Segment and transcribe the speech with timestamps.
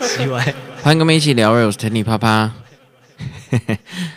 [0.00, 2.52] 奇怪，欢迎跟我们一起聊，我是 Tony 啪啪。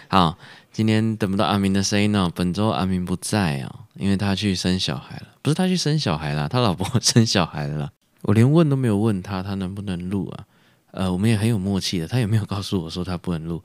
[0.08, 0.38] 好，
[0.72, 2.32] 今天等不到阿明的声音呢。
[2.34, 5.28] 本周阿明不在啊，因为他去生小孩了。
[5.42, 7.92] 不是他去生小孩了，他老婆生小孩了。
[8.24, 10.46] 我连问都没有问他，他能不能录啊？
[10.92, 13.62] 呃，我们也很有默契的，他也没有告诉我说他不能录。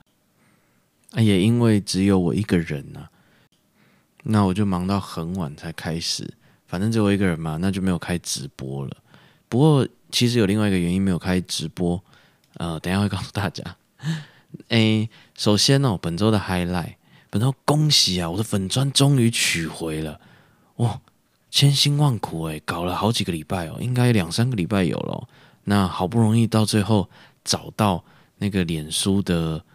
[1.13, 3.09] 啊，也因为只有我一个人呐、啊，
[4.23, 6.31] 那我就忙到很晚才开始。
[6.67, 8.97] 反正只有我一个人嘛，那就没有开直播了。
[9.49, 11.99] 不过其实有另外一个原因没有开直播，
[12.57, 13.63] 呃，等一下会告诉大家。
[14.69, 16.93] 诶，首先、哦，本周的 highlight，
[17.31, 20.21] 本周恭喜啊，我的粉专终于取回了，
[20.75, 21.01] 哇，
[21.49, 25.27] 千辛万苦诶，搞了好几个礼拜哦，应该两三个礼拜有了。
[25.63, 27.09] 那好不容易到最后
[27.43, 28.03] 找到
[28.37, 29.65] 那个脸书的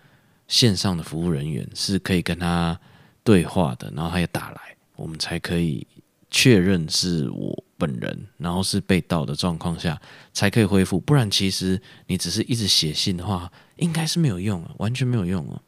[0.47, 2.79] 线上的服务人员，是可以跟他
[3.25, 5.85] 对话的，然后他也打来，我们才可以。
[6.31, 10.01] 确认是我本人，然后是被盗的状况下
[10.33, 15.63] 才可以恢复，不然其实你只是一直写信的话，应该是没有用啊，完全没有用哦。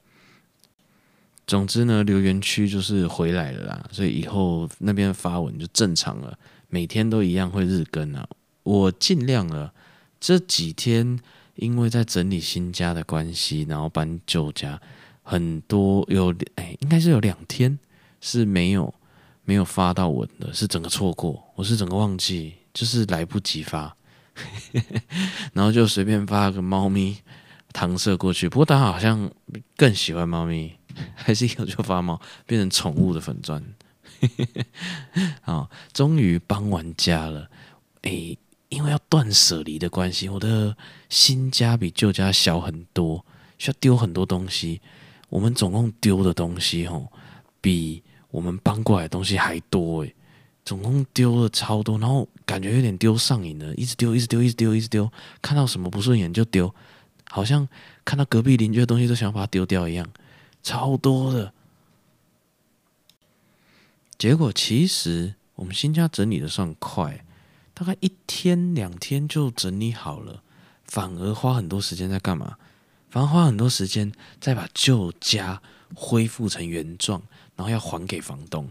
[1.46, 8.28] 总之呢，留言区就是回来了啦，所以以后那边发文就正常了，每天都一样会日更啊。
[8.62, 9.72] 我尽量了，
[10.20, 11.18] 这几天
[11.56, 14.80] 因为在整理新家的关系，然后搬旧家，
[15.22, 17.78] 很多有哎，应该是有两天
[18.20, 18.92] 是没有。
[19.50, 23.96] 没有发到文的，是整个错过，我是整个忘记，就是来不及发，
[25.52, 27.16] 然后就随便发个猫咪
[27.72, 28.48] 搪塞过去。
[28.48, 29.28] 不过大家好像
[29.76, 30.72] 更喜欢猫咪，
[31.16, 33.60] 还是以后就发猫，变成宠物的粉钻。
[35.42, 37.50] 好， 终于搬完家了，
[38.02, 40.76] 诶，因为要断舍离的关系，我的
[41.08, 43.26] 新家比旧家小很多，
[43.58, 44.80] 需要丢很多东西。
[45.28, 47.12] 我们总共丢的东西，吼，
[47.60, 48.04] 比。
[48.30, 50.14] 我们搬过来的东西还多诶，
[50.64, 55.10] 总共丢了超多，然后感觉有点丢上瘾了，一直丢，一直丢，一直丢，一直丢，
[55.42, 56.74] 看到什么不顺眼就丢，
[57.28, 57.68] 好像
[58.04, 60.06] 看到隔壁邻居的东西都想把它丢掉一样，
[60.62, 61.52] 超多的。
[64.18, 67.24] 结果其实我们新家整理的算快，
[67.72, 70.42] 大概一天两天就整理好了，
[70.84, 72.56] 反而花很多时间在干嘛？
[73.08, 75.60] 反而花很多时间在把旧家
[75.94, 77.22] 恢复成原状。
[77.60, 78.70] 然后要还给房东，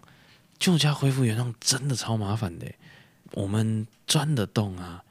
[0.58, 2.66] 旧家恢复原状真的超麻烦的。
[3.34, 5.04] 我们钻的洞啊，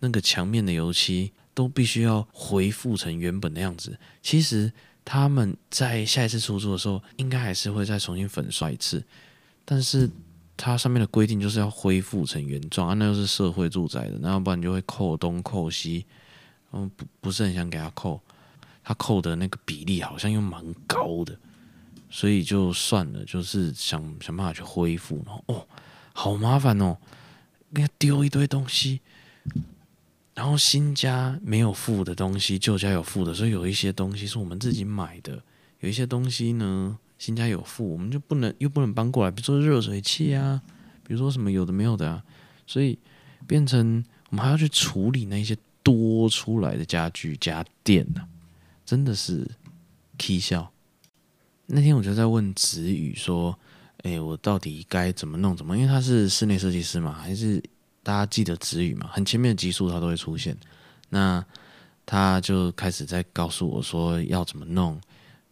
[0.00, 3.98] 那个墙面的油漆都必须要恢复成原本的样子。
[4.20, 4.70] 其实
[5.06, 9.02] 他们在下一次出租的时候，应该还是会再重新粉刷一次。
[9.64, 10.10] 但是
[10.54, 16.04] 它上面的规定就是要恢复成原状啊，那又是社会住宅的，那要不然就会扣东扣西，
[16.72, 18.20] 嗯，不不是很想给他扣，
[18.82, 21.34] 他扣的那个比例好像又蛮高的。
[22.16, 25.66] 所以就算了，就是想想办法去恢复，哦，
[26.12, 26.96] 好麻烦哦，
[27.72, 29.00] 要丢一堆东西，
[30.32, 35.42] 然后新家没有付的东西，旧家有付的，所以有一些东西是我们自己买的，
[35.80, 40.62] 有一些东西呢，新家有付，我们就不能又不能搬过来，比如说热水器啊，
[41.04, 42.22] 比如说什么有的没有的啊，
[42.64, 42.96] 所以
[43.44, 48.24] 变成我们还要去处理那些多出来的家具家电呢、
[48.86, 49.50] 真的是
[50.16, 50.70] 起笑。
[51.66, 53.58] 那天我就在问子宇说
[54.04, 55.56] ：“诶，我到底该怎么弄？
[55.56, 55.76] 怎么？
[55.76, 57.62] 因为他是室内设计师嘛，还是
[58.02, 59.08] 大家记得子宇嘛？
[59.10, 60.54] 很前面的集数他都会出现。
[61.08, 61.42] 那
[62.04, 65.00] 他就开始在告诉我说要怎么弄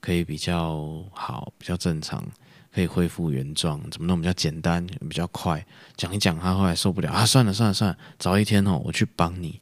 [0.00, 2.22] 可以比较好，比较正常，
[2.74, 5.64] 可以恢复原状，怎么弄比较简单，比较快。
[5.96, 9.58] 讲一讲，他后来受不了啊，算了算了算了，早一天哦，我去帮你，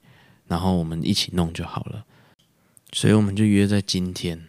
[0.49, 2.05] 然后我们一起弄就好了。
[2.93, 4.47] 所以我们就约在今天。”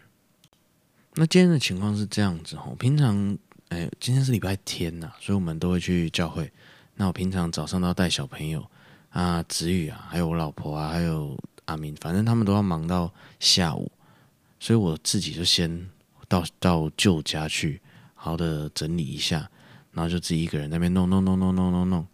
[1.14, 3.36] 那今天的情况是这样子哈，平常
[3.68, 6.50] 哎，今天是礼拜天呐，所以我们都会去教会。
[6.94, 8.66] 那我平常早上都要带小朋友
[9.10, 13.92] 啊，子宇啊，还有我老婆啊，还有阿明，反正他们都要忙到下午，
[14.58, 15.90] 所以我自己就先
[16.28, 17.82] 到到舅家去，
[18.14, 19.50] 好好的整理一下，
[19.92, 22.06] 然后就自己一个人在那边弄弄弄弄弄弄弄。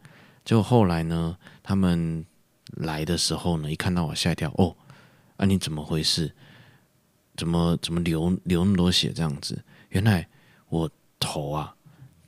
[0.44, 2.26] 结果后来呢，他们
[2.66, 4.74] 来的时候呢，一看到我吓一跳，哦，
[5.36, 6.34] 啊你怎么回事？
[7.38, 9.58] 怎么怎么流流那么多血这样子？
[9.90, 10.28] 原来
[10.68, 11.74] 我头啊，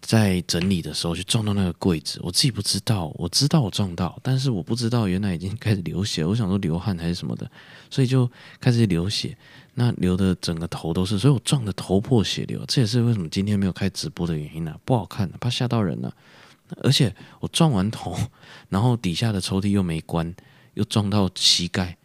[0.00, 6.24] 在整理的时候去撞到那个柜子，我自己不知道，我知道我撞到，但是我不知道原来已经开始流血。
[6.24, 7.50] 我想说流汗还是什么的，
[7.90, 8.30] 所以就
[8.60, 9.36] 开始流血，
[9.74, 12.64] 那流的整个头都是，所以我撞得头破血流。
[12.66, 16.14] 这也是为什么今天没有开直播的原因啊，不好看，怕吓到人了。
[16.82, 18.16] 而且我撞完头，
[18.70, 20.32] 然后底下的抽屉又没关，
[20.74, 21.96] 又撞到膝盖。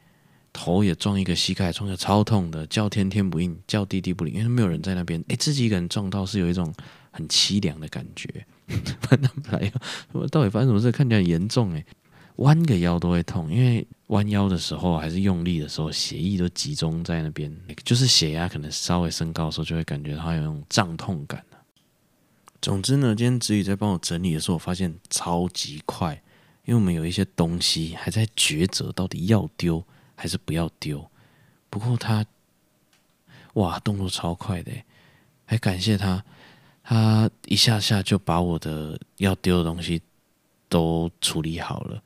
[0.55, 5.21] 头也撞一个，膝盖撞个超痛的，叫天天不应，叫地地不灵，因为没有人在那边。
[5.27, 6.73] 诶，自己一个人撞到是有一种
[7.11, 8.29] 很凄凉的感觉。
[9.01, 9.69] 反正来，
[10.13, 10.89] 我到底发生什么事？
[10.93, 11.85] 看起来很严重诶，
[12.37, 17.53] 弯个腰都会痛，因为弯腰的时候还是用力的时候，血液都集中在那边，
[17.83, 21.43] 就是血压可能稍微升高的时候，就会感觉它有那种胀痛感。
[22.61, 26.13] 总之呢，今天子宇在帮我整理的时候，我发现超级快，
[26.65, 31.05] 因为我们有一些东西还在抉择，到底要丢还是不要丢。
[31.69, 32.25] 不过他，
[33.53, 34.71] 哇，动作超快的，
[35.45, 36.23] 还感谢他，
[36.83, 40.01] 他一下下就把我的要丢的东西
[40.69, 42.01] 都处理好了。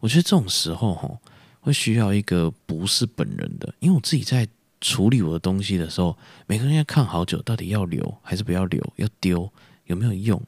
[0.00, 1.18] 我觉得这种时候吼，
[1.60, 4.46] 会需要一个不是本人的，因为我自己在
[4.80, 6.16] 处理我的东西的时候，
[6.46, 9.50] 每个人要看好久，到底要留还是不要留，要丢。
[9.86, 10.38] 有没有用？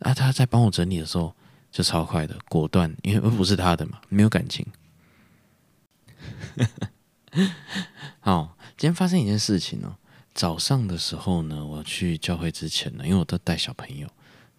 [0.00, 1.32] 啊，他在帮我整理的时候
[1.70, 4.66] 就超快的，果断，因为不是他的嘛，没有感情。
[8.20, 9.96] 好，今天发生一件事情哦。
[10.34, 14.08] 早上的时候呢，我去教会之前呢，因为我都带小朋友，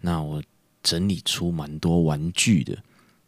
[0.00, 0.42] 那我
[0.82, 2.74] 整理出蛮多玩具的。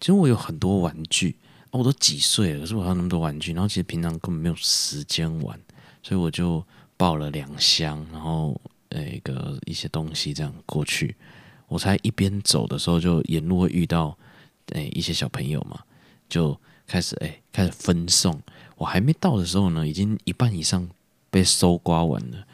[0.01, 1.37] 其实我有很多玩具，
[1.71, 5.59] 我都几岁了，可是我还有那么多玩具，然后其实平常根本没有时间玩，
[6.03, 6.65] 所以我就
[6.97, 8.61] 抱了两箱，然后。
[8.91, 11.17] 那个一些东西这样过去，
[11.67, 14.17] 我才一边走的时候，就沿路会遇到
[14.69, 15.81] 诶一些小朋友嘛，
[16.29, 18.41] 就开始诶开始分送。
[18.77, 20.89] 我还没到的时候呢，已经一半以上
[21.31, 22.47] 被搜刮完了。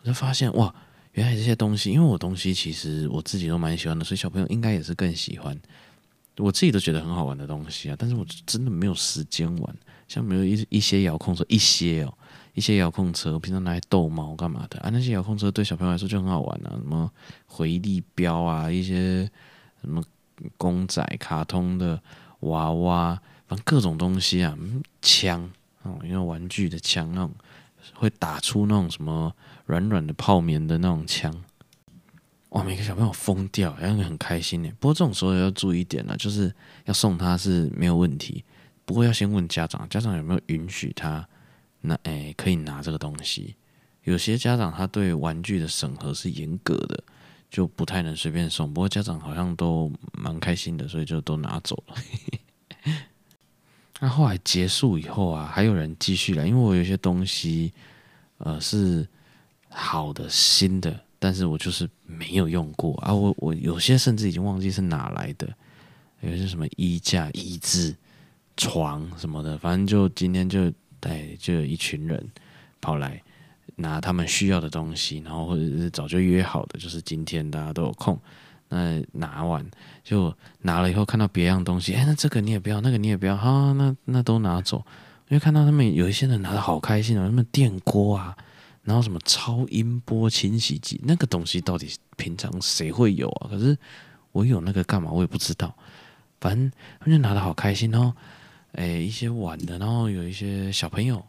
[0.00, 0.74] 我就发现哇，
[1.12, 5.58] 原来这些东西，因为我东西其实我自己都蛮喜欢的，所以小朋友应该也是更喜欢。
[6.36, 9.76] 我自己都觉得很好玩的东西啊，但是我真的没有时间玩。
[10.08, 12.14] 像比如一一些遥控车，一些哦。
[12.54, 14.88] 一些遥控车，我平常拿来逗猫干嘛的啊？
[14.92, 17.10] 那些遥控车对小朋友来说就很好玩啊，什么
[17.46, 19.28] 回力镖啊，一些
[19.80, 20.00] 什么
[20.56, 22.00] 公仔、卡通的
[22.42, 23.20] 娃娃，
[23.54, 24.58] 反正各种东西啊，
[25.00, 25.48] 枪
[25.82, 27.32] 哦，因为玩具的枪那种
[27.94, 29.32] 会打出那种什么
[29.66, 31.32] 软软的泡棉的那种枪，
[32.48, 32.64] 哇！
[32.64, 34.68] 每个小朋友疯掉，然后很开心呢。
[34.80, 36.52] 不过这种时候要注意一点呢，就是
[36.86, 38.42] 要送他是没有问题，
[38.84, 41.24] 不过要先问家长，家长有没有允许他。
[41.82, 43.54] 那哎，可以拿这个东西。
[44.02, 47.04] 有些家长他对玩具的审核是严格的，
[47.48, 48.74] 就不太能随便送。
[48.74, 51.94] 不过家长好像都蛮开心的，所以就都拿走了。
[54.00, 57.72] 那后来结束以后啊，还有人继续来，因为我有些东西
[58.38, 59.06] 呃是
[59.68, 63.12] 好的新的，但是我就是没有用过啊。
[63.12, 65.48] 我我有些甚至已经忘记是哪来的，
[66.20, 67.94] 有些什么衣架、椅子、
[68.56, 70.72] 床什么的，反正就今天就。
[71.06, 72.26] 哎，就有一群人
[72.80, 73.22] 跑来
[73.76, 78.18] 拿他们需要的东西，然后或者是早就约好的，就是今天大家都有空，
[78.68, 79.64] 那拿完
[80.02, 84.84] 就拿了以后看到别样东西，哎，那这个你也不要，那个你也不要，哈，那那都拿走。
[85.28, 88.36] 因为看到他们有一些人拿的好开心啊，什么电锅啊，
[88.82, 93.48] 然后什么超音波清洗机，那个东西到底平常谁会有啊？
[93.48, 93.76] 可是
[94.32, 95.10] 我有那个干嘛？
[95.10, 95.74] 我也不知道。
[96.40, 96.70] 反正
[97.00, 98.14] 他们就拿的好开心哦。
[98.72, 101.24] 哎，一些玩的，然后有一些小朋友，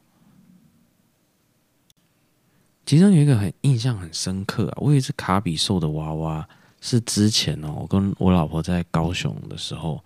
[2.85, 6.49] 其中有一个很印象很深刻啊，我有一只卡比兽的娃娃，
[6.85, 9.99] 是之前哦，我跟我老婆在高雄的时候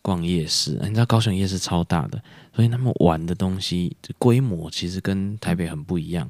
[0.00, 2.18] 逛夜市，你知道高雄夜市超大的，
[2.56, 6.26] 所以他们玩的东西规模其实跟台北很不一样，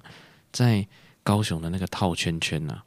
[0.51, 0.85] 在
[1.23, 2.85] 高雄的那个套圈圈呐、啊。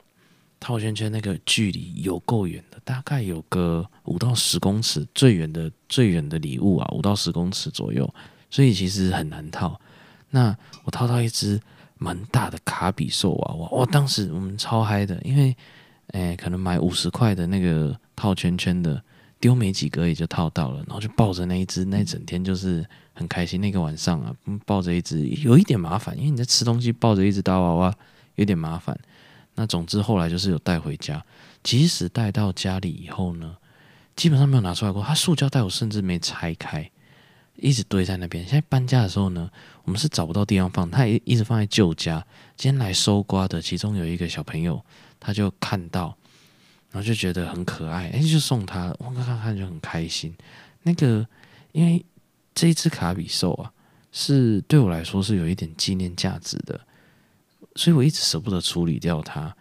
[0.60, 8.12] 套圈圈那个距离有够远的，大概有个五到十公尺，最远的最远的礼物啊，五到十公尺左右，
[8.50, 9.80] 所以其实很难套。
[10.32, 11.62] 那我套到一只
[11.98, 13.86] 蛮大的卡比兽娃娃，哇！
[13.86, 15.56] 当时我们超嗨的，因为
[16.14, 19.02] 诶、可能买五十块的那个套圈圈的，
[19.40, 23.60] 丢没几个也就套到了，然后就抱着那一只，那整天就是很开心。
[23.60, 24.34] 那个晚上啊，
[24.66, 27.94] 抱着一只有一点麻烦，因为你在吃东西，抱着一只大娃娃
[28.36, 28.98] 有点麻烦。
[29.56, 31.24] 那总之后来就是有带回家，
[31.64, 33.56] 即使带到家里以后呢，
[34.16, 35.02] 基本上没有拿出来过。
[35.04, 36.92] 它塑胶袋我甚至没拆开，
[37.56, 38.44] 一直堆在那边。
[38.46, 39.50] 现在搬家的时候呢，
[39.84, 42.26] 我们是找不到地方放，它也一直放在旧家。
[42.58, 44.84] 今天来收刮的，其中有一个小朋友，
[45.26, 46.16] 他就看到，
[46.92, 50.36] 然后就觉得很可爱，哎，就送他，我看看看就很开心。
[50.84, 51.28] 那个，
[51.72, 52.06] 因为
[52.54, 53.74] 这一只卡比兽啊，
[54.12, 56.80] 是对我来说是有一点纪念价值的。
[57.76, 59.54] 所以我一直舍不得处理掉它，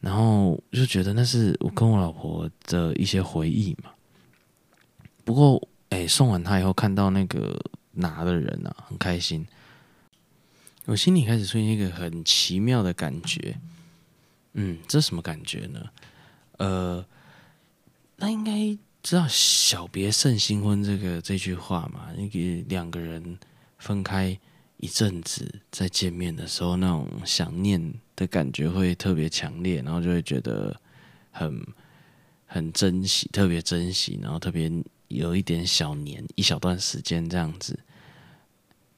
[0.00, 3.90] 然后就觉得那是我跟我老婆的一些回忆嘛。
[5.24, 7.58] 不过，哎，送完它以后，看到那个
[7.92, 9.46] 拿的人啊，很开心，
[10.84, 13.58] 我心里开始出现一个很奇妙的感觉。
[14.56, 15.80] 嗯，这什么感觉呢？
[16.58, 17.06] 呃，
[18.16, 22.08] 那应该知道“小别胜新婚”这个这句话嘛？
[22.16, 23.38] 那个两个人
[23.78, 24.38] 分开。
[24.78, 30.78] 一阵子再见面的时候，那种想念的感觉会特别强烈，然后就会觉得
[31.30, 31.66] 很
[32.44, 34.70] 很珍惜，特别珍惜，然后特别
[35.08, 37.80] 有一点小黏，一小段时间这样子。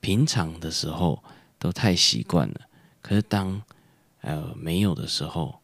[0.01, 1.23] 平常的时候
[1.61, 2.63] 都太习惯了，
[3.01, 3.63] 可是当
[4.29, 5.59] 呃没有的时候，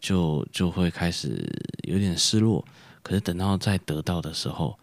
[0.00, 1.46] 就就会开始
[1.82, 2.64] 有点失落。
[3.02, 4.78] 可是等到再得到的时候，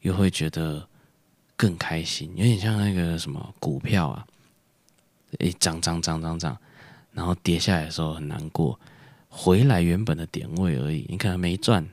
[0.00, 0.84] 又会觉得
[1.56, 4.26] 更开心，有点像那个什么股票啊，
[5.38, 6.58] 诶，涨涨涨涨涨，
[7.12, 8.78] 然后跌下来的时候很难过，
[9.28, 11.88] 回来原本的点位而已，你可能没赚，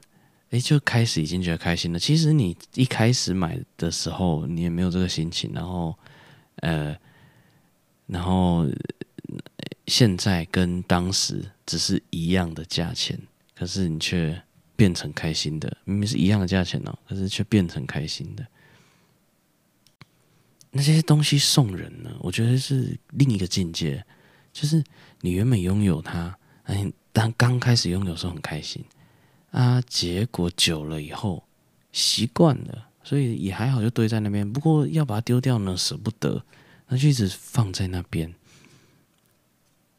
[0.49, 1.99] 诶，就开始已经觉得开心了。
[1.99, 5.95] 其实你一开始买的时候，你也没有这个心情，然后。
[6.61, 6.93] 呃，
[8.05, 8.67] 然后
[9.89, 13.19] 现在跟当时只是一样的价钱，
[13.55, 14.41] 可是你却
[14.75, 15.75] 变成开心的。
[15.83, 18.45] 明明是一样的价钱哦，可是却变成开心的。
[20.71, 22.15] 那这些东西送人呢？
[22.19, 24.05] 我觉得是另一个境界，
[24.53, 24.83] 就是
[25.21, 28.85] 你原本拥有它，哎，当刚开始拥有的时候很开心
[29.49, 31.43] 啊，结果久了以后
[31.91, 32.87] 习惯了。
[33.01, 34.47] 所以也还好，就堆在那边。
[34.53, 36.43] 不过要把它丢掉呢，舍不得，
[36.87, 38.31] 那就一直放在那边。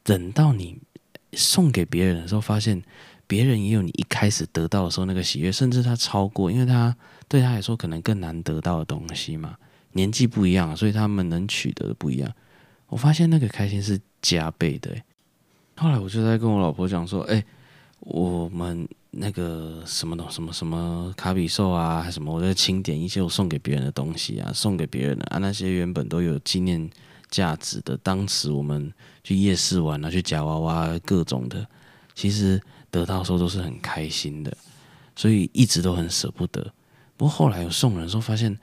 [0.03, 0.79] 等到你
[1.33, 2.83] 送给别人的时候，发现
[3.27, 6.97] 别人也有你一开始得到的时候那个喜悦，甚至他超过，因为他
[7.29, 9.57] 对他来说可能更难得到的东西嘛，
[9.93, 12.33] 年纪不一样，所以他们能取得的不一样。
[12.89, 14.95] 我发现那个开心是加倍的。
[15.77, 17.45] 后来我就在跟我老婆讲说：“哎，
[18.01, 26.89] 我们。”那个什么东什么什么卡比兽啊，什么，我在清点一些我送给别人的东西啊，送给别人的啊，那些原本都有纪念
[27.31, 31.67] 价值的，当时我们去夜市玩啊，去夹娃娃各种的，
[32.15, 32.61] 其实
[32.91, 34.57] 得到时候都是很开心的，
[35.15, 36.63] 所以一直都很舍不得。
[37.17, 38.59] 不过后来有送人的时候，发现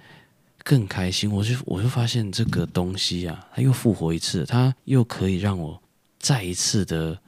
[0.64, 5.82] 更开心，我就我就发现这个东西啊，它又复活一次，它又可以让我
[6.20, 7.20] 再一次的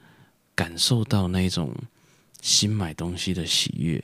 [0.54, 1.74] 感受到那种。
[2.42, 4.02] 新买东西的喜悦，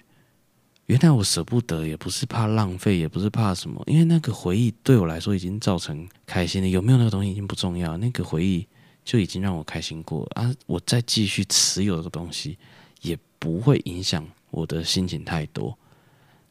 [0.87, 6.69] 原来我舍不得，也不是怕浪费，也不是怕什么，因为那个回忆对我来说已经造成开心了。
[6.69, 8.67] 有没有那个东西已经不重要，那个回忆
[9.05, 10.55] 就已经让我开心过啊！
[10.67, 12.57] 我再继续持有这个东西，
[13.03, 15.77] 也不会影响我的心情太多。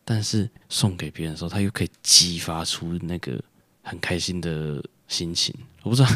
[0.03, 3.41] 但是送给别人的时候，他又可以激发出那个
[3.81, 5.55] 很开心的心情。
[5.81, 6.09] 我不知道，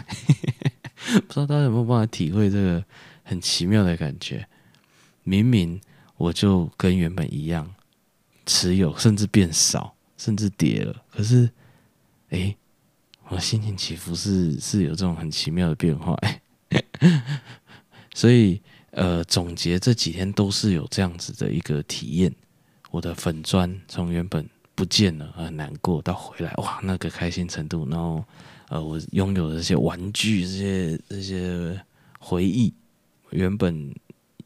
[1.26, 2.84] 不知道大家有没有办法体会这个
[3.24, 4.46] 很奇妙的感觉。
[5.24, 5.80] 明明
[6.18, 7.74] 我就跟原本一样
[8.50, 11.48] 持有，甚至变少，甚至跌了，可是，
[12.30, 12.56] 哎，
[13.28, 16.18] 我心情起伏是是有这种很奇妙的变化，
[18.16, 22.34] 所以呃，总结这几天都是有这样子的一个体验。
[22.90, 28.26] 我的粉砖从原本不见了，很难过，到回来，哇，那个开心程度，然后
[28.70, 31.80] 呃，我拥有的这些玩具，这些这些
[32.20, 32.74] 回忆，
[33.30, 33.94] 原本。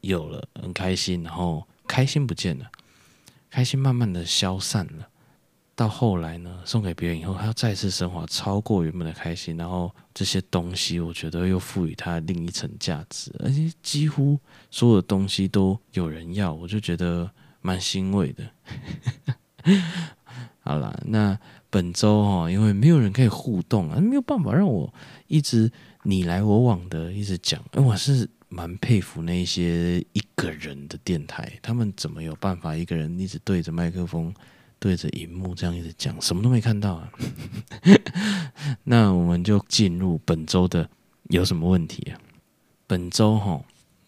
[0.04, 2.70] 有了，很开心，然后开心不见了，
[3.54, 5.08] 开心慢慢的消散了。
[5.76, 9.56] 到后来呢，送给别人以后，他要再次升华，超过原本的开心。
[9.56, 14.36] 然后这些东西，我觉得又赋予它另一层价值，而且几乎
[14.72, 17.30] 所有的东西都有人要，我就觉得
[17.60, 18.44] 蛮欣慰的。
[20.58, 21.38] 好啦，那
[21.70, 24.92] 本周哈，因为没有人可以互动啊，没有办法让我
[25.28, 25.70] 一直
[26.02, 28.28] 你来我往的一直讲，哎，我是。
[28.54, 34.32] 蛮佩服那些一个人的电台，他们怎么有办法一个人一直对着麦克风、
[34.78, 37.10] 对着荧幕这样一直讲，什么都没看到啊？
[38.84, 40.88] 那我们就进入本周的
[41.30, 42.20] 有什么问题啊？
[42.86, 43.60] 本周哈，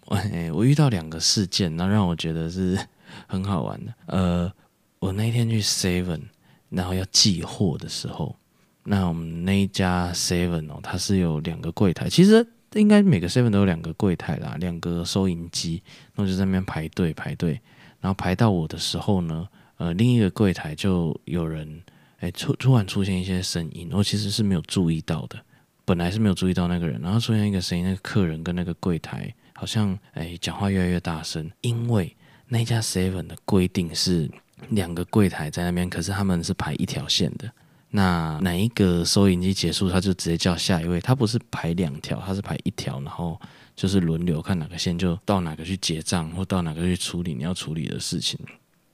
[0.05, 0.17] 我
[0.55, 2.79] 我遇到两个事件，然后让我觉得是
[3.27, 3.93] 很好玩的。
[4.07, 4.53] 呃，
[5.01, 6.23] 我那天去 Seven，
[6.69, 8.37] 然后要寄货的时候，
[8.85, 12.47] 那我们那一家 Seven 哦，它是有两个柜台，其实。
[12.77, 15.83] 应该每个 seven 都有两个柜台啦，两个收银机，
[16.15, 17.61] 然后就在那边排队排队，
[18.01, 21.83] 然后排到我的时候呢，呃，另一个柜台就有人，
[22.21, 25.39] 哎，突突然出现一些声音，我其实是没有注意到的，
[25.85, 32.15] 本来是没有注意到那个人，然后出现一个声音，那个客人跟那个柜台好像，哎，讲话越来越大声，因为
[32.49, 34.31] 那家 seven 的规定是
[34.69, 37.51] 两个柜台在那边，可是他们是排一条线的。
[37.91, 41.01] 那哪一个收银机结束，他就直接叫下一位。
[41.01, 43.41] 他不是排两条，他是排一条，然后
[43.75, 48.39] 就是轮流看哪个线就到哪个去结账，或到哪个去处理你要处理的事情。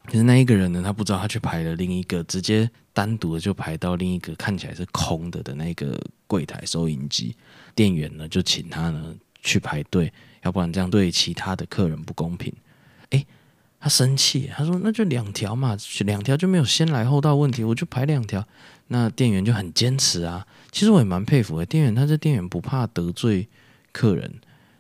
[0.05, 7.35] 可是那一个人呢，他不知道，他去排了另一个，直接单独的就排到另一个看起来是空的的那个柜台收银机。
[7.75, 12.53] 店员呢就请他呢去排队，要不然这样对其他的客人不公平。
[13.11, 13.27] 诶。
[13.85, 18.47] 他生气，他说：“那就两条嘛，两条就没有先来后到问题，我就排两条。”
[18.93, 20.47] 那店员就很坚持啊。
[20.71, 23.49] 其实我也蛮佩服的，店员他这店员不怕得罪
[23.91, 24.31] 客人，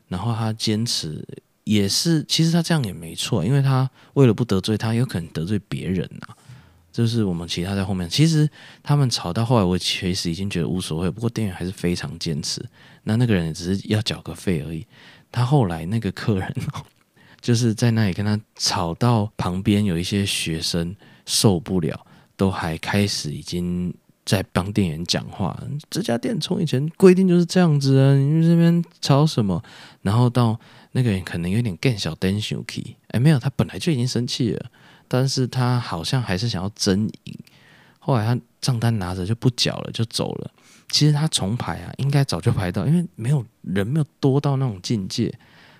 [0.08, 1.26] 然后他坚持
[1.64, 6.36] 也是，其实他这样也没错，因为他为了不得罪他，有可能得罪别人啊。
[6.92, 8.06] 就是我们其他在后面。
[8.06, 8.46] 其实
[8.82, 11.10] 他们吵到后来，我其实已经觉得无所谓。
[11.10, 12.62] 不过店员还是非常坚持。
[13.04, 14.86] 那那个人只是要缴个费而已。
[15.30, 16.54] 他后来那个客人
[17.40, 23.92] 就是在那里跟他吵到旁边有一些学生受不了，都还开始已经
[24.24, 25.58] 在帮店员讲话。
[25.90, 29.62] 这家店从以前规定就是这样子啊，你们这边吵什么？
[30.02, 30.58] 然后到
[30.92, 34.70] 那个人可能有点更小灯小气，哎，没有，他本来就已经生气了。
[35.08, 37.38] 但是他好像还是想要争赢，
[37.98, 40.50] 后来他账单拿着就不缴了，就走了。
[40.88, 45.32] 其实他重排啊，应该早就排到，因为没有人没有多到那种境界。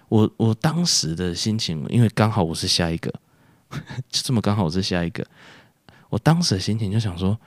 [0.09, 3.11] 我我当时的心情，因为刚好我是下一个，
[4.11, 5.27] 就这么刚好我是下一个。
[6.11, 7.39] 我当时的心情就想说，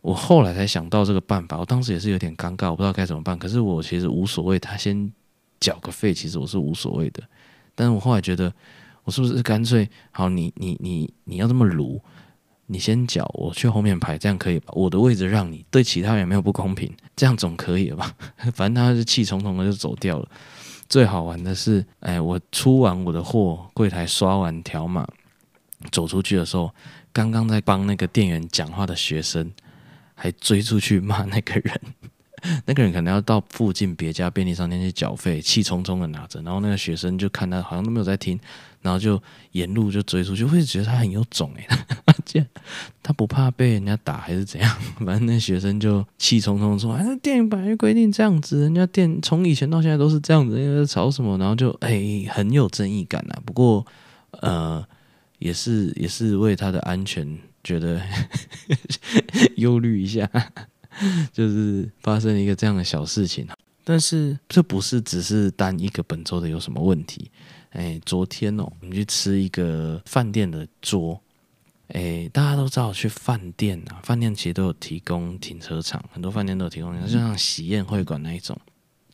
[0.00, 1.58] 我后来才想到这个办法。
[1.58, 3.38] 我当时也是有点尴尬，我不知道该怎么办。
[3.38, 5.12] 可是我其实无所谓，他先
[5.58, 7.22] 缴个费，其实我是无所谓的。
[7.74, 8.52] 但是我后来觉得。
[9.02, 10.28] 我是不是干脆好？
[10.28, 12.00] 你你你你要这么卢，
[12.66, 14.68] 你先缴，我去后面排，这样可以吧？
[14.74, 18.14] 我的位置让你，对其他人没有不公平，这样总可以了吧？
[18.52, 20.28] 反正他是气冲冲的就走掉了。
[20.86, 25.08] 最好玩的是，哎，我出完我的货，柜台刷完条码，
[25.90, 26.70] 走出去的时候，
[27.10, 29.50] 刚刚在帮那个店员讲话的学生，
[30.20, 31.80] 还追出去骂那个人。
[32.64, 38.40] 那个人可能要到附近别家便利商店去缴费，气冲冲的拿着，然后那个学生就看他好像都没有在听，
[38.80, 39.22] 然后就
[39.52, 41.66] 沿路就追出去，会觉得他很有种哎，
[43.02, 44.74] 他不怕被人家打还是怎样？
[45.04, 53.36] 反正那学生就气冲冲说：“哎，那电影本来就规定这样子，人家电从以前到现在都是这样子，因为吵什么？”然后就哎很有正义感啊。
[53.44, 53.84] 不过
[54.40, 54.82] 呃
[55.40, 58.00] 也是也是为他的安全觉得
[59.56, 60.28] 忧虑一下。
[61.32, 63.46] 就是发生了一个这样的小事情，
[63.84, 67.30] 但是这不是只是单一个本周的有什么问题。
[67.70, 71.18] 哎，昨天哦，我们去吃一个饭店的桌，
[71.88, 78.58] 哎，大家都知道去饭店啊，饭店其实都有提供停车场，很多饭店都有提供，就像喜宴会馆那一种。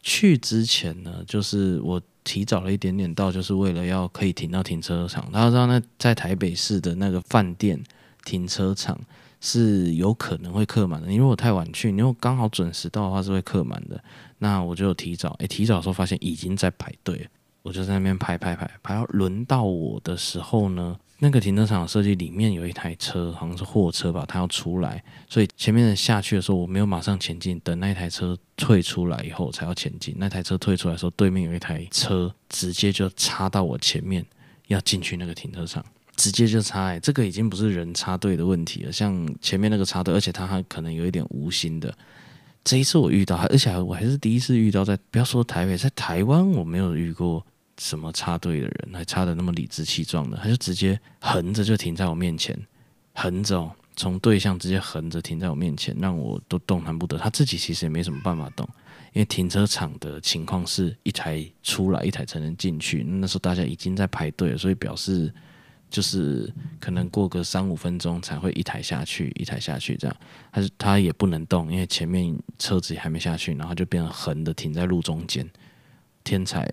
[0.02, 5.30] 去之前呢，就是我提早了一点点到，就是为了要可以停到停车场。
[5.30, 7.80] 大家知道那在台北市的那个饭店
[8.26, 9.00] 停车场。
[9.38, 11.06] 是有可能会客满的。
[11.08, 14.02] 你如果太晚去，你如果刚好准时到的话，是会客满的。
[14.38, 17.28] 那我就提早，诶，提早的时候发现已经在排队，
[17.62, 30.14] 我就在那边排排排，排到轮到我的时候呢，那个停车场设计里面有一台车，好像是货车吧，它要出来，所以前面的下去的时候，我没有马上前进，等那台车退出来以后才要前进。
[30.18, 34.24] 那台车退出来的时候，对面有一台车直接就插到我前面，
[34.68, 35.84] 要进去那个停车场。
[36.16, 38.90] 直接就插，欸，这个已经不是人插队的问题了。
[38.90, 41.94] 像前面那个插队，而且他还可能有一点无心的。
[42.64, 47.44] 这一次我遇到，而且我还是第一次遇到在，不要说台北，在台湾我没有遇过
[47.78, 52.58] 什么插队的人，还插得那么理直气壮的，他就直接横着就停在我面前，
[53.14, 57.18] 横着，从对向直接横着停在我面前，让我都动弹不得。
[57.18, 58.66] 他自己其实也没什么办法动，
[59.12, 63.04] 因为停车场的情况是一台出来，一台才能进去。
[63.04, 65.30] 那时候大家已经在排队了，所以表示。
[65.88, 70.16] 就是可能过个三五分钟才会一台下去，一台下去这样，
[70.52, 75.48] 他是他也不能动，因为前面车子还没下去，然后就变成横的停在路中间，
[76.24, 76.68] 天才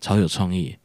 [0.00, 0.76] 超有创意，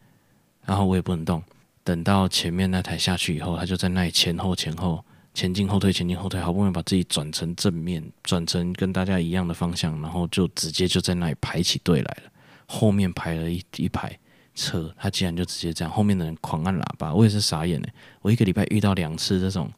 [0.66, 1.44] 然后我也不能动，
[1.84, 12.32] 等到前面那台下去以后，他就在那里前后前后前进后退前进后退，好不容易把自己转成正面，转成跟大家一样的方向，然后就直接就在那里排起队来了，
[12.68, 14.18] 后面排了一一排。
[14.56, 17.94] 车，他竟然就直接这样，后面的人狂按喇叭，我也是傻眼嘞。
[18.22, 19.72] 我一个礼拜遇到两次这种，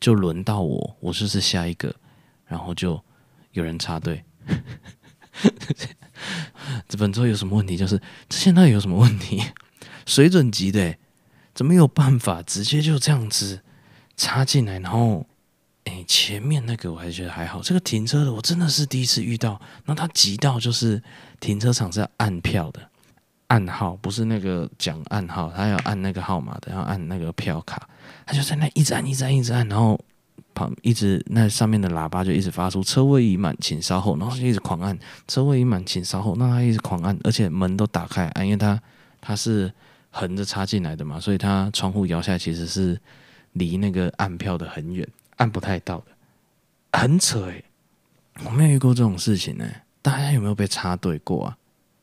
[0.00, 1.94] 就轮到我，我就是下一个，
[2.46, 3.00] 然后就
[3.52, 4.22] 有人插队。
[6.88, 7.76] 这本周有什么问题？
[7.76, 9.42] 就是这现在有什么问题？
[10.06, 10.96] 水准级的，
[11.54, 13.62] 怎么有办法直接就这样子
[14.16, 14.78] 插进来？
[14.78, 15.26] 然后，
[15.84, 19.60] 哎，前面那个我还觉得还好，这个停车的我真的是第一次遇到。
[19.86, 21.02] 那他急到就是
[21.40, 22.90] 停车场是要按票的。
[23.50, 27.88] 暗号不是那个讲暗号，他要按那个号码的，要按那个票卡，
[28.24, 29.98] 他就在那一直按，一直按，一直按，然后
[30.54, 38.80] 旁一直那上面的喇叭就一直发出车位已满，请稍后，然后就一直狂按车位已满，请稍后，那他一直狂按，而且门都打开按，因为他
[39.20, 39.72] 他是
[40.10, 42.96] 横着插进来的嘛，所以他窗户摇下来其实是
[43.54, 45.04] 离那个按票的很远，
[45.38, 46.06] 按不太到的，
[46.92, 47.64] 很扯诶，
[48.44, 49.68] 我没有遇过这种事情呢，
[50.00, 51.56] 大家有没有被插队过啊？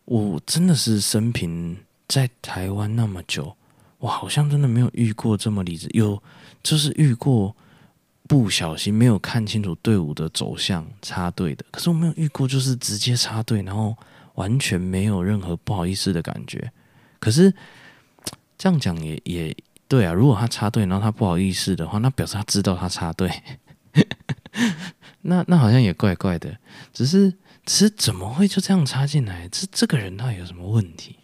[0.07, 3.57] 我真的是生平在台湾那么久，
[3.97, 6.23] 我好像真的没有遇过这么理智，有
[6.63, 7.53] 就是遇过
[8.25, 13.93] 不小心没有看清楚队伍的走向插队的，可是我没有遇过就是直接插队，然后
[14.35, 16.71] 完全没有任何不好意思的感觉。
[17.19, 17.53] 可是
[18.57, 19.53] 这样讲也也
[19.89, 23.29] 对啊，如果他插队，然后他不好意思的话，那表示他知道他插队。
[25.23, 26.57] 那那好像也怪怪的，
[26.93, 27.33] 只是
[27.67, 29.47] 是怎么会就这样插进来？
[29.49, 31.17] 这这个人到底有什么问题？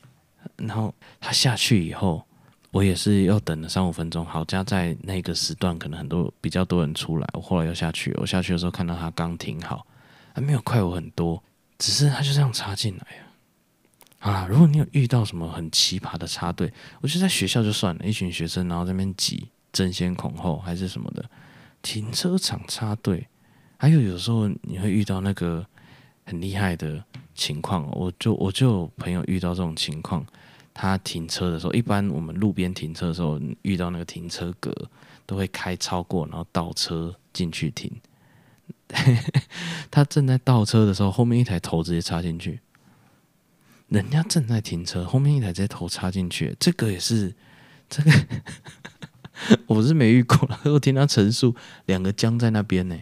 [0.58, 2.24] 然后他下去以后，
[2.72, 4.26] 我也是要等了三五分钟。
[4.26, 8.14] 好家在那个时段可能很多比较多人出来，我后来又下去。
[8.18, 9.86] 我下去的时候看到他刚停好，
[10.34, 11.42] 还没有快我很多，
[11.78, 13.24] 只是他就这样插进来啊。
[14.20, 21.24] 啊，如果你有遇到什么很奇葩的插队，我觉得在学校就算了，一群学生然后在那边挤，争先恐后还是什么的，
[21.82, 23.28] 停车场插队。
[23.78, 25.66] 还有有时候你会遇到那个
[26.26, 27.04] 很厉害的
[27.36, 30.26] 情况，我就我就有朋友遇到这种情况，
[30.74, 34.74] 他停车的时候，一般我们路边停车的时候遇到那个停车格
[35.26, 37.92] 都会开超过，然后倒车进去停。
[39.90, 42.60] 他正在倒车的时候，后面一台头直接插进去，
[43.88, 47.34] 人家正在停车，后面一台直接头插进去，这个也是
[47.90, 48.12] 这个，
[49.68, 51.56] 我是没遇过，我听他陈述，
[51.86, 52.98] 两个僵在那边呢。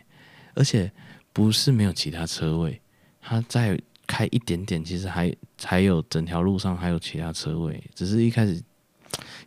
[0.53, 0.91] 而且
[1.31, 2.80] 不是没有其他车位，
[3.21, 8.61] 他再开一点点，其实还还有整条路上还有其他车位，只是一开始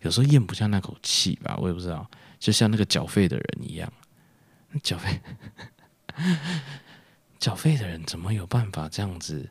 [0.00, 2.08] 有时候咽不下那口气吧，我也不知道，
[2.38, 3.92] 就像那个缴费的人一样，
[4.82, 5.20] 缴费
[7.38, 9.50] 缴费的人怎么有办法这样子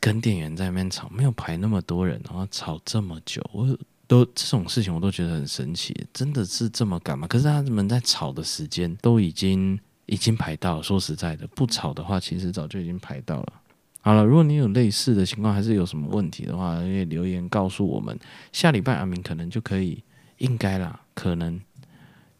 [0.00, 1.08] 跟店员在那边吵？
[1.10, 7.28] 没有排那么多人，然后吵这么久，我都这种事情我都觉得很神奇，真的是这么赶吗？
[7.28, 9.78] 可是他们在吵的时间都已经。
[10.10, 13.52] 已经排到，说实在的，不吵的话，其实早就已经排到了。
[14.00, 18.18] 好了，如果你有类似的情况，还是有什么问题的话，可以留言告诉我们。
[18.50, 20.02] 下礼拜阿明可能就可以，
[20.38, 21.60] 应该啦，可能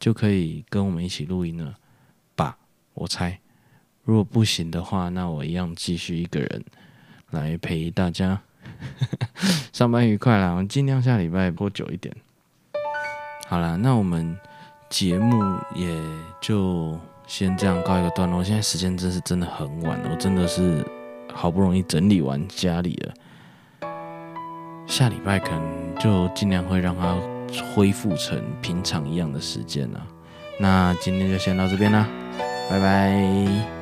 [0.01, 1.77] 就可以跟我们一起录音了
[2.35, 2.59] 吧？
[2.95, 3.39] 我猜。
[4.03, 6.65] 如果不行的话，那我一样继续一个人
[7.31, 8.43] 来陪大家。
[9.73, 12.13] 上班愉快啦，我尽量下礼拜播久一点。
[13.47, 14.37] 好了，那我们
[14.89, 15.41] 节目
[15.77, 15.97] 也
[16.41, 16.99] 就。
[17.31, 18.43] 先这样告一个段落。
[18.43, 20.85] 现在时间真是真的很晚了，我真的是
[21.33, 23.89] 好不容易整理完家里了。
[24.89, 27.17] 下礼拜可能就尽量会让它
[27.73, 30.05] 恢复成平常一样的时间了。
[30.59, 32.05] 那今天就先到这边啦，
[32.69, 33.80] 拜拜。